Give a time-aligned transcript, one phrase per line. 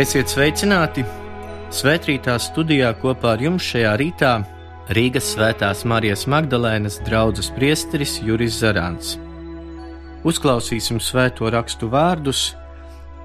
[0.00, 1.02] Esiet sveicināti!
[1.76, 4.30] Svētrītā studijā kopā ar jums šajā rītā
[4.96, 9.18] Rīgas Svētās Marijas Magdalēnas draugs priesteris Juris Zarants.
[10.24, 12.54] Uzklausīsim svēto rakstu vārdus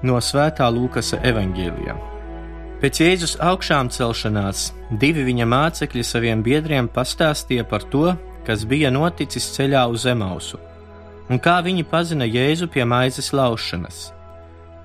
[0.04, 1.94] no Svētā Lūkasa evaņģēlijā.
[2.82, 4.66] Pēc Jēzus augšām celšanās
[5.00, 8.10] divi viņa mācekļi saviem biedriem pastāstīja par to,
[8.44, 10.60] kas bija noticis ceļā uz Emausu,
[11.30, 14.10] un kā viņi pazina Jēzu pie maizes laušanas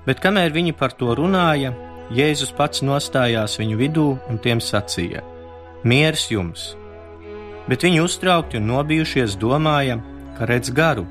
[0.06, 1.72] bet kamēr viņi par to runāja,
[2.12, 5.22] Jēzus pats nostājās viņu vidū un tiem sacīja:
[5.84, 6.72] Mieres jums!
[7.68, 10.00] Bet viņi uztraukti un nobijušies domāja,
[10.36, 11.06] ka redz garu.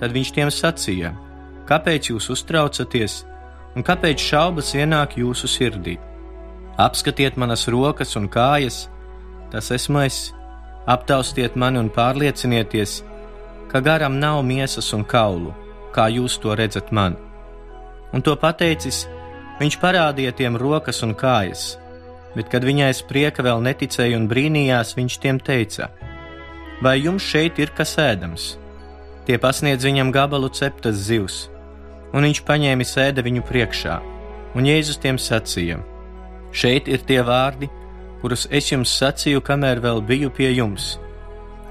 [0.00, 1.12] Tad viņš tiem sacīja:
[1.68, 3.20] Kāpēc jūs uztraucaties
[3.76, 5.98] un kāpēc šaubas ienāk jūsu sirdī?
[6.78, 8.88] Apskatiet manas rokas un kājas,
[9.52, 10.32] tas esmu es.
[10.88, 13.02] Aptaustiet mani un pārliecinieties,
[13.68, 15.52] ka garam nav miesas un kaulu,
[15.92, 17.27] kā jūs to redzat man
[18.12, 19.04] un to pateicis,
[19.60, 21.76] viņš parādīja tiem rokas un kājas,
[22.36, 25.90] bet, kad viņai sprieka vēl neticēja un brīnījās, viņš tiem teica:
[26.82, 28.54] Vai jums šeit ir kas ēdams?
[29.26, 31.48] Tie pasniedz viņam gabalu ceptas zivs,
[32.14, 33.98] un viņš paņēma sēde viņu priekšā,
[34.56, 35.82] un Jēzus tiem sacīja:
[36.52, 37.68] Šeit ir tie vārdi,
[38.22, 40.96] kurus es jums sacīju, kamēr vēl biju pie jums,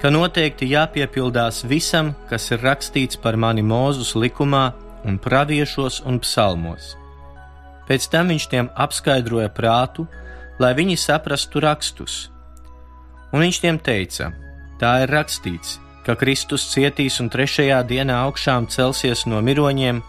[0.00, 4.70] ka noteikti jāpiepildās visam, kas ir rakstīts par mani Mūzus likumā,
[5.04, 6.94] un praviešos un psalmos.
[7.88, 10.06] Pēc tam viņš tiem apskaidroja prātu,
[10.60, 12.28] lai viņi saprastu rakstus.
[13.32, 14.32] Un viņš tiem teica:
[14.80, 20.02] Tā ir rakstīts, ka Kristus cietīs un trešajā dienā augšām celsies no miroņiem,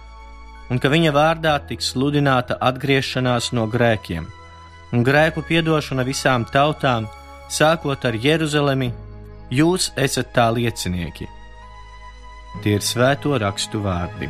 [0.69, 4.27] un ka viņa vārdā tiks sludināta atgriešanās no grēkiem,
[4.93, 7.09] un grēku piedošana visām tautām,
[7.49, 8.93] sākot ar Jeruzalemi,
[9.49, 11.27] jūs esat tā liecinieki.
[12.63, 14.29] Tie ir svēto rakstu vārdi.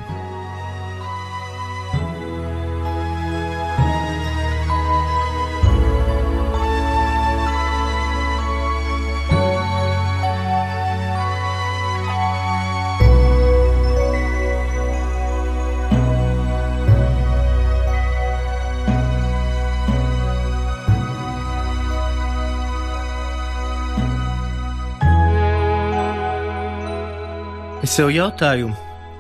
[28.00, 28.70] Sev jautāju,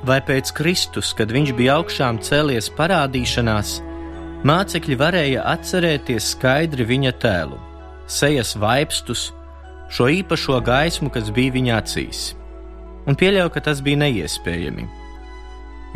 [0.07, 3.73] vai pēc Kristus, kad viņš bija augšām cēlies parādīšanās,
[4.47, 7.57] mācekļi varēja atcerēties skaidri viņa tēlu,
[8.07, 9.25] sejas vaipstus,
[9.91, 12.23] šo īpašo gaismu, kas bija viņa acīs.
[13.03, 14.87] Un pieļauju, ka tas bija neiespējami,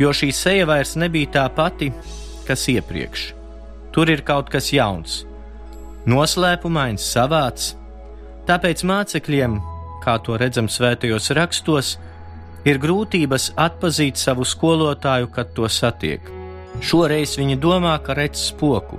[0.04, 1.88] jo šī seja vairs nebija tā pati,
[2.44, 3.30] kas iepriekš.
[3.96, 5.22] Tur ir kaut kas jauns,
[6.04, 7.78] noslēpumains, savāds.
[8.44, 9.62] Tāpēc mācekļiem,
[10.04, 11.96] kā to redzam svētajos rakstos,
[12.64, 16.24] Ir grūtības atpazīt savu skolotāju, kad to satiek.
[16.80, 18.98] Šoreiz viņi domā, ka redz spoku.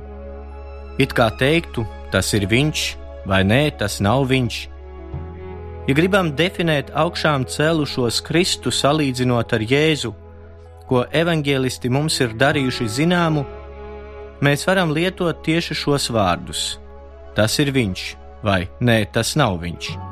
[1.02, 1.84] It kā teiktu,
[2.14, 2.86] tas ir viņš,
[3.26, 4.60] vai nē, tas nav viņš.
[5.86, 10.14] Ja gribam definēt augšām cēlušos Kristu salīdzinot ar Jēzu,
[10.90, 13.46] ko evanģēlisti mums ir darījuši zināmu,
[14.46, 16.66] mēs varam lietot tieši šos vārdus:
[17.36, 18.10] Tas ir viņš,
[18.46, 20.05] vai nē, tas nav viņš.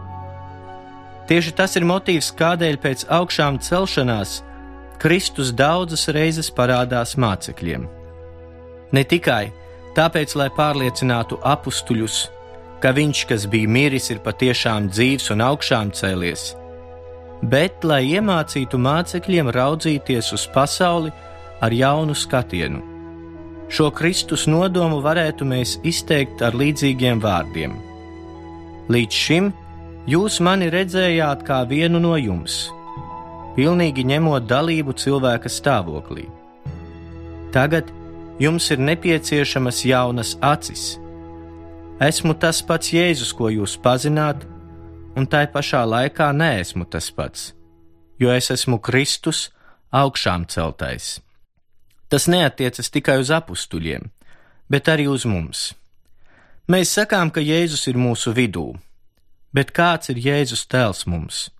[1.28, 4.41] Tieši tas ir motīvs, kādēļ pēc augšām celšanās
[5.03, 7.88] Kristus daudzas reizes parādās mācekļiem.
[8.95, 9.51] Ne tikai
[9.97, 12.19] tāpēc, lai pārliecinātu apstuļus,
[12.83, 16.53] ka viņš, kas bija miris, ir patiešām dzīves un augšām cēlies,
[17.51, 21.12] bet lai iemācītu mācekļiem raudzīties uz pasauli
[21.63, 22.83] ar jaunu skatienu.
[23.73, 27.75] Šo Kristus nodomu varētu mēs izteikt ar līdzīgiem vārdiem.
[28.92, 29.51] Līdz šim
[30.03, 32.65] Jūs mani redzējāt kā vienu no jums,
[33.55, 36.25] pilnīgi ņemot dalību cilvēka stāvoklī.
[37.55, 37.88] Tagad
[38.44, 40.97] jums ir nepieciešamas jaunas acis.
[42.03, 44.44] Esmu tas pats Jēzus, ko jūs pazināt,
[45.15, 47.53] un tai pašā laikā neesmu tas pats,
[48.19, 49.53] jo es esmu Kristus
[49.88, 51.21] augšām celtais.
[52.11, 54.11] Tas neatiecas tikai uz apstuļiem,
[54.67, 55.69] bet arī uz mums.
[56.67, 58.73] Mēs sakām, ka Jēzus ir mūsu vidū,
[59.53, 61.51] Bet kāds ir Jēzus tēls mums?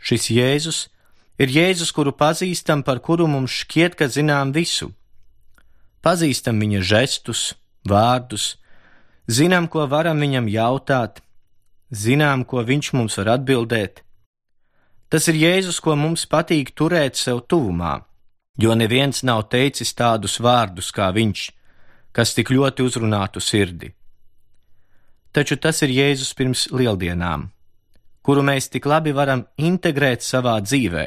[0.00, 0.78] Šis Jēzus
[1.36, 4.94] ir Jēzus, kuru pazīstam, par kuru mums šķiet, ka zinām visu.
[6.00, 7.42] Pazīstam viņa žestus,
[7.84, 8.56] vārdus,
[9.28, 11.20] zinām, ko varam viņam jautāt,
[11.92, 14.00] zinām, ko viņš mums var atbildēt.
[15.12, 17.98] Tas ir Jēzus, ko mums patīk turēt sev tuvumā,
[18.56, 21.44] jo neviens nav teicis tādus vārdus kā viņš,
[22.16, 23.97] kas tik ļoti uzrunātu sirdi
[25.32, 27.48] taču tas ir Jēzus pirms lieldienām,
[28.22, 31.06] kuru mēs tik labi varam integrēt savā dzīvē,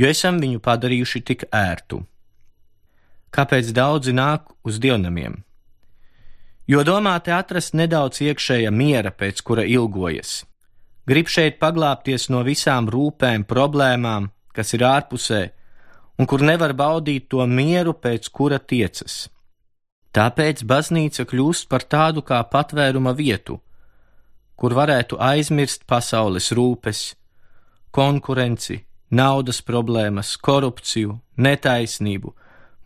[0.00, 2.04] jo esam viņu padarījuši tik ērtu.
[3.30, 5.44] kāpēc daudzi nāk uz dievnamiem.
[6.66, 10.44] Jo domā te atrast nedaudz iekšēja miera, pēc kura ilgojas.
[11.06, 15.40] Grib šeit paglāpties no visām rūpēm, problēmām, kas ir ārpusē,
[16.18, 19.28] un kur nevar baudīt to mieru, pēc kura tiecas.
[20.10, 23.60] Tāpēc baznīca kļūst par tādu kā patvēruma vietu,
[24.58, 27.02] kur varētu aizmirst pasaules rūpes,
[27.94, 28.80] konkurenci,
[29.10, 32.34] naudas problēmas, korupciju, netaisnību,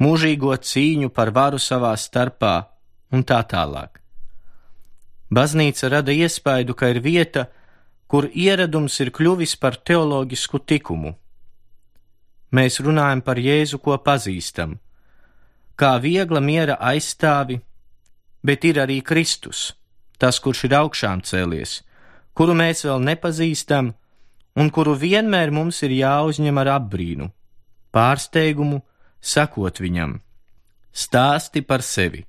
[0.04, 2.54] mūžīgo cīņu par varu savā starpā
[3.12, 4.00] un tā tālāk.
[5.34, 7.48] Baznīca rada iespaidu, ka ir vieta,
[8.06, 11.14] kur ieradums ir kļuvis par teoloģisku tikumu.
[12.54, 14.76] Mēs runājam par Jēzu, ko pazīstam,
[15.76, 17.60] kā viegla miera aizstāvi,
[18.44, 19.72] bet ir arī Kristus
[20.18, 21.82] tas, kurš ir augšām cēlies,
[22.34, 23.92] kuru mēs vēl nepazīstam
[24.54, 27.28] un kuru vienmēr mums ir jāuzņem ar apbrīnu,
[27.94, 28.80] pārsteigumu,
[29.20, 30.20] sakot viņam:
[30.94, 32.24] Stāsti par sevi,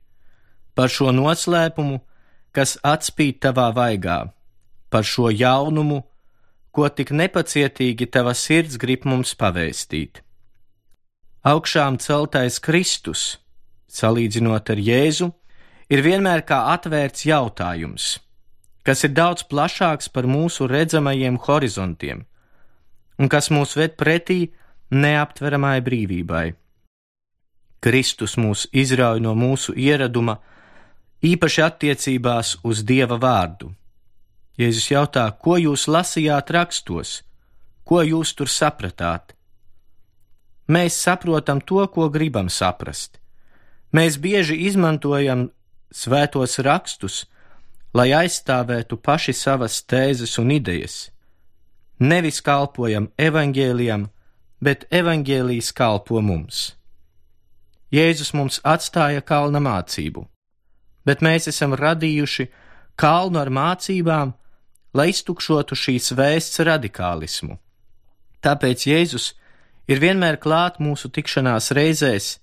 [0.75, 2.01] par šo noslēpumu,
[2.51, 4.19] kas atspīd tavā vaigā,
[4.89, 6.01] par šo jaunumu,
[6.71, 10.24] ko tik nepacietīgi tava sirds grib mums pavēstīt.
[11.45, 13.35] Augšām celtais Kristus,
[13.85, 15.27] salīdzinot ar Jēzu,
[15.93, 18.15] ir vienmēr kā atvērts jautājums,
[18.81, 22.23] kas ir daudz plašāks par mūsu redzamajiem horizontiem,
[23.21, 24.39] un kas mūs ved pretī
[24.89, 26.47] neaptveramai brīvībai.
[27.77, 30.39] Kristus mūs izrauj no mūsu ieraduma,
[31.21, 33.69] īpaši attiecībās uz Dieva vārdu.
[34.57, 37.19] Jēzus jautā, ko jūs lasījāt rakstos,
[37.85, 39.34] ko jūs tur sapratāt?
[40.67, 43.19] Mēs saprotam to, ko gribam saprast.
[43.93, 45.49] Mēs bieži izmantojam
[45.93, 47.25] svētos rakstus,
[47.93, 51.11] lai aizstāvētu paši savas tēzes un idejas.
[51.99, 54.09] Nevis kalpojam evaņģēlijam,
[54.59, 56.73] bet evaņģēlijas kalpo mums.
[57.93, 60.25] Jēzus mums atstāja kalna mācību,
[61.05, 62.49] bet mēs esam radījuši
[62.99, 64.33] kalnu ar mācībām,
[64.95, 67.55] lai iztukšotu šīs vēsts radikālismu.
[68.43, 69.31] Tāpēc Jēzus
[69.87, 72.35] ir vienmēr klāt mūsu tikšanās reizēs,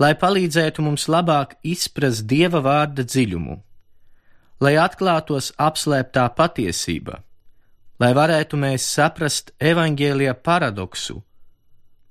[0.00, 3.56] lai palīdzētu mums labāk izprast Dieva vārda dziļumu,
[4.64, 7.20] lai atklātos apslēptā patiesība,
[8.00, 11.20] lai varētu mēs saprast evaņģēlija paradoksu,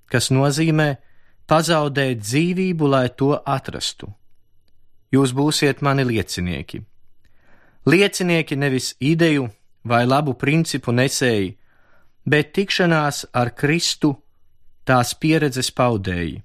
[0.09, 0.89] kas nozīmē
[1.49, 4.13] pazaudēt dzīvību, lai to atrastu.
[5.09, 6.83] Jūs būsiet mani liecinieki.
[7.89, 9.47] Liecinieki nevis ideju
[9.89, 11.55] vai labu principu nesēji,
[12.29, 14.13] bet tikšanās ar Kristu,
[14.89, 16.39] tās pieredzes paudēji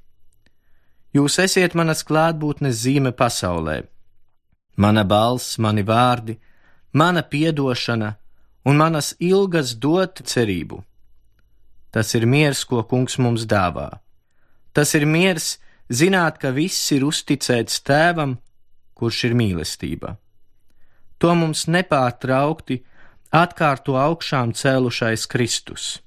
[1.14, 3.84] Jūs esiet manas klātbūtnes zīme pasaulē.
[4.82, 6.34] Mana balss, mani vārdi,
[6.90, 8.08] mana piedošana
[8.66, 10.80] un manas ilgas dot cerību.
[11.94, 13.86] Tas ir miers, ko kungs mums dāvā.
[14.74, 18.34] Tas ir miers, zināt, ka viss ir uzticēts tēvam,
[18.98, 20.16] kurš ir mīlestība.
[21.22, 22.80] To mums nepārtraukti
[23.30, 26.00] atkārto augšām cēlušais Kristus.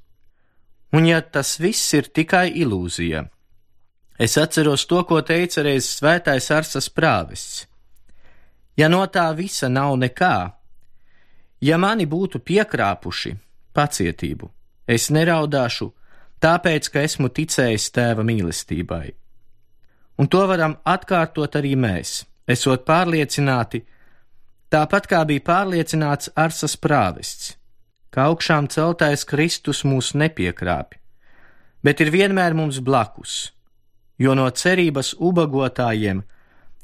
[0.96, 3.26] Un ja tas viss ir tikai ilūzija,
[4.18, 7.68] Es atceros to, ko teica reiz svētais Arsas prāvests.
[8.78, 10.38] Ja no tā visa nav nekā,
[11.62, 13.36] ja mani būtu piekrāpuši
[13.78, 14.50] pacietību,
[14.90, 15.92] es neraudāšu,
[16.42, 19.06] tāpēc, ka esmu ticējis tēva mīlestībai.
[20.18, 23.84] Un to varam atkārtot arī mēs, esot pārliecināti,
[24.74, 27.54] tāpat kā bija pārliecināts Arsas prāvests,
[28.18, 30.98] ka augšām celtais Kristus mūs nepiekrāpj,
[31.86, 33.44] bet ir vienmēr mums blakus
[34.18, 36.24] jo no cerības ubagotājiem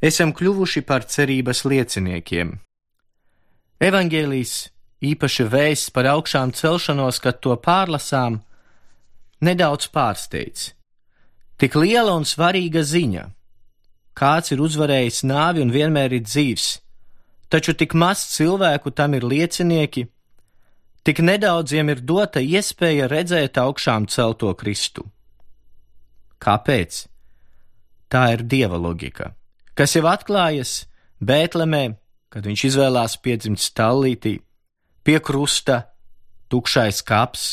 [0.04, 2.58] esam kļuvuši par cerības lieciniekiem.
[3.82, 4.70] Evangelijas
[5.04, 8.40] īpaši vēsts par augšām celšanos, kad to pārlasām,
[9.44, 10.72] nedaudz pārsteidz.
[11.60, 13.28] Tik liela un svarīga ziņa.
[14.14, 16.68] Kāds ir uzvarējis nāvi un vienmēr ir dzīvs,
[17.50, 20.06] taču tik maz cilvēku tam ir liecinieki,
[21.04, 25.06] tik nedaudziem ir dota iespēja redzēt augšām celto Kristu.
[26.44, 27.06] Kāpēc?
[28.12, 29.32] Tā ir dieva loģika,
[29.74, 30.84] kas jau atklājas
[31.24, 31.96] Bētlemē,
[32.30, 34.38] kad viņš izvēlās piedzimt stallītī,
[35.04, 35.84] pie krusta,
[36.52, 37.44] tukšais kaps.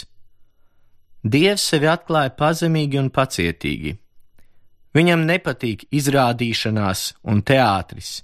[1.23, 3.95] Dievs sevi atklāja pazemīgi un pacietīgi.
[4.97, 8.23] Viņam nepatīk izrādīšanās un teātris.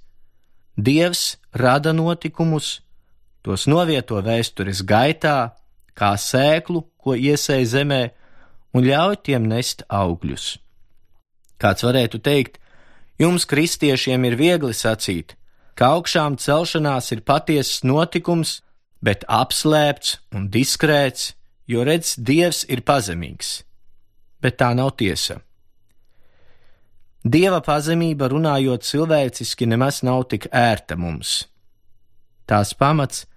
[0.75, 2.81] Dievs rada notikumus,
[3.47, 5.55] tos novieto vēstures gaitā,
[5.95, 8.03] kā sēklu, ko iesēja zemē,
[8.75, 10.57] un ļauj tiem nest augļus.
[11.57, 12.59] Kāds varētu teikt,
[13.21, 15.37] jums, kristiešiem, ir viegli sacīt,
[15.79, 18.59] ka augšām celšanās ir patiesas notikums,
[18.99, 21.31] bet apslēpts un diskrēts,
[21.71, 23.61] jo redz, Dievs ir pazemīgs.
[24.43, 25.39] Bet tā nav tiesa.
[27.23, 31.47] Dieva pazemība, runājot cilvēciski, nemaz nav tik ērta mums.
[32.47, 33.36] Tās pamats ir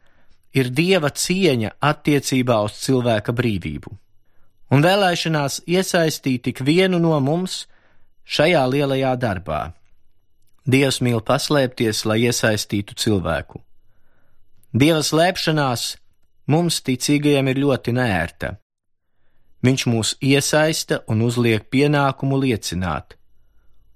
[0.71, 3.93] dieva cieņa attiecībā uz cilvēka brīvību,
[4.75, 7.67] un vēlēšanās iesaistīt tik vienu no mums
[8.27, 9.63] šajā lielajā darbā.
[10.67, 13.63] Dievs mīl paslēpties, lai iesaistītu cilvēku.
[14.71, 15.97] Dieva slēpšanās
[16.51, 18.55] mums, ticīgajiem, ir ļoti nērta.
[19.67, 23.17] Viņš mūs iesaista un uzliek pienākumu liecināt,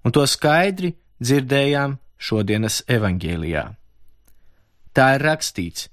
[0.05, 0.93] un to skaidri
[1.23, 3.65] dzirdējām šodienas evangēlijā.
[4.95, 5.89] Tā ir rakstīts,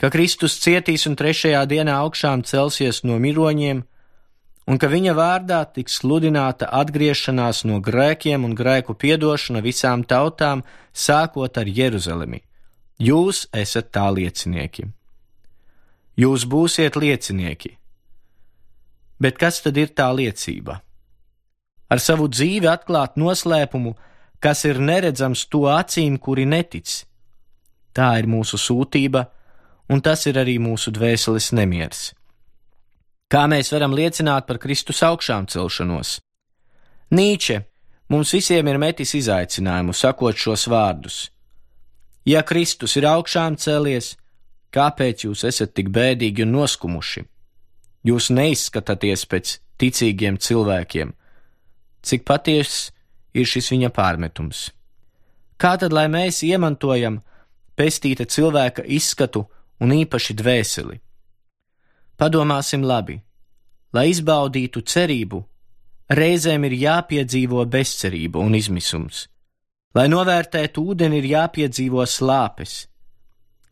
[0.00, 3.84] ka Kristus cietīs un trešajā dienā augšām celsies no miroņiem,
[4.66, 11.58] un ka viņa vārdā tiks sludināta atgriešanās no grēkiem un grēku piedošana visām tautām, sākot
[11.58, 12.42] ar Jeruzalemi
[12.96, 14.86] Jūs esat tā liecinieki.
[16.16, 17.74] Jūs būsiet liecinieki.
[19.20, 20.78] Bet kas tad ir tā liecība?
[21.92, 23.92] Ar savu dzīvi atklāt noslēpumu,
[24.40, 27.04] kas ir neredzams to acīm, kuri netic.
[27.92, 29.26] Tā ir mūsu sūtība,
[29.88, 32.10] un tas ir arī mūsu dvēseles nemieris.
[33.30, 36.18] Kā mēs varam liecināt par Kristus augšām celšanos?
[37.10, 37.62] Nīče
[38.10, 41.24] mums visiem ir metis izaicinājumu, sakot šos vārdus
[42.26, 44.16] Ja Kristus ir augšām cēlies,
[44.74, 47.22] kāpēc jūs esat tik bēdīgi un noskumuši?
[48.06, 51.12] Jūs neizskatāties pēc ticīgiem cilvēkiem.
[52.02, 52.90] Cik patiess
[53.30, 54.72] ir šis viņa pārmetums?
[55.54, 57.20] Kā tad, lai mēs iemantojam
[57.78, 59.44] pestīta cilvēka izskatu
[59.80, 61.00] un īpaši dvēseli?
[62.16, 63.18] Padomāsim labi,
[63.92, 65.42] lai izbaudītu cerību,
[66.08, 69.26] reizēm ir jāpiedzīvo bezcerība un izmisums.
[69.96, 72.86] Lai novērtētu ūdeni, ir jāpiedzīvo slāpes,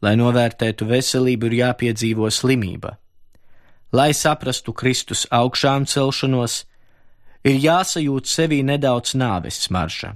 [0.05, 2.97] lai novērtētu veselību, ir jāpiedzīvo slimība,
[3.93, 6.65] lai saprastu Kristus augšām celšanos,
[7.45, 10.15] ir jāsajūt sevī nedaudz nāves smarža.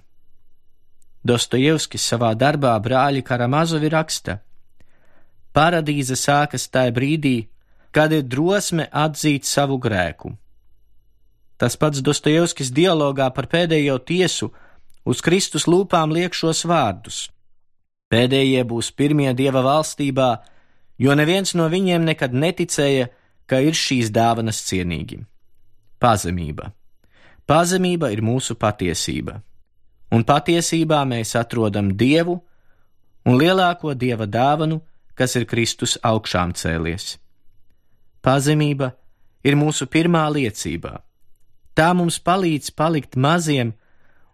[1.28, 4.38] Dostojevskis savā darbā brāļi Karamazovi raksta:
[5.58, 7.48] Paradīze sākas tajā brīdī,
[7.90, 10.30] kad ir drosme atzīt savu grēku.
[11.58, 14.52] Tas pats Dostojevskis dialogā par pēdējo tiesu
[15.02, 17.24] uz Kristus lūpām liek šos vārdus.
[18.08, 20.28] Pēdējie būs pirmie dieva valstībā,
[21.02, 23.08] jo neviens no viņiem nekad neticēja,
[23.50, 25.24] ka ir šīs dāvanas cienīgi.
[25.98, 26.70] Pazemība.
[27.48, 29.40] Pazemība ir mūsu patiesība,
[30.14, 32.36] un patiesībā mēs atrodam dievu
[33.26, 34.78] un lielāko dieva dāvanu,
[35.18, 37.16] kas ir Kristus augšām cēlies.
[38.22, 38.92] Pazemība
[39.42, 41.00] ir mūsu pirmā liecība.
[41.74, 43.74] Tā mums palīdz palikt maziem,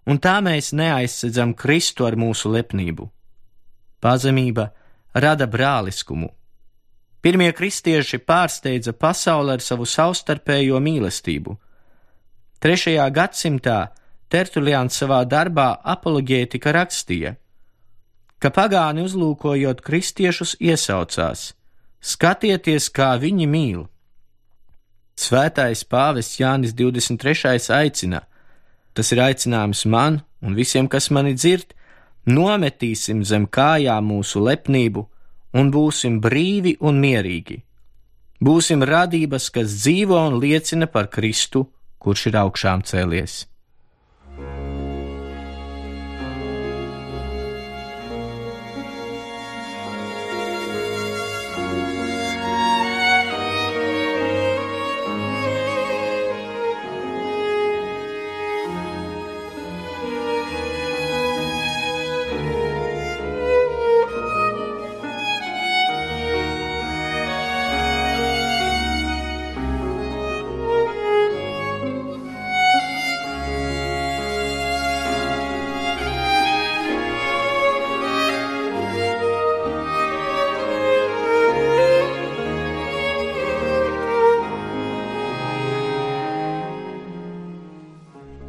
[0.09, 3.09] un tā mēs neaizsedzam Kristu ar mūsu lepnību.
[4.05, 4.71] Pazemība
[5.15, 6.31] rada brāliskumu.
[7.25, 11.55] Pirmie kristieši pārsteidza pasauli ar savu savstarpējo mīlestību.
[12.61, 13.79] Trešajā gadsimtā
[14.29, 17.35] Tertuliāns savā darbā apoloģētika rakstīja,
[18.45, 21.55] ka pagāni uzlūkojot kristiešus iesaucās:
[22.05, 23.89] Skatieties, kā viņi mīl!
[25.17, 27.73] Svētais pāvests Jānis 23.
[27.73, 28.27] aicina
[28.95, 31.75] Tas ir aicinājums man un visiem, kas mani dzird,
[32.31, 35.03] nometīsim zem kājām mūsu lepnību
[35.59, 37.59] un būsim brīvi un mierīgi.
[38.45, 41.67] Būsim radības, kas dzīvo un liecina par Kristu,
[41.99, 43.45] kurš ir augšām cēlies.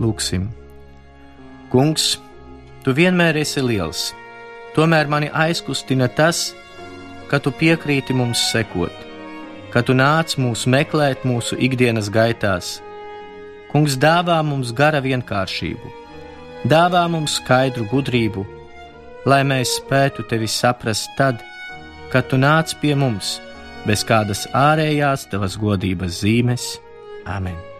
[0.05, 0.49] Lūksim.
[1.73, 2.15] Kungs,
[2.85, 4.11] tu vienmēr esi liels,
[4.75, 6.51] tomēr mani aizkustina tas,
[7.29, 8.93] ka tu piekrīti mums sekot,
[9.73, 12.77] ka tu nāc mūs meklēt mūsu ikdienas gaitās.
[13.73, 15.91] Kungs dāvā mums gara vienkāršību,
[16.69, 18.45] dāvā mums skaidru gudrību,
[19.25, 21.41] lai mēs spētu tevi saprast tad,
[22.13, 23.39] kad tu nāc pie mums
[23.85, 26.75] bez kādas ārējās tavas godības zīmes.
[27.25, 27.74] Amen!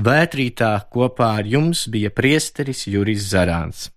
[0.00, 3.90] Svētrītā kopā ar jums bija priesteris Juris Zarāns.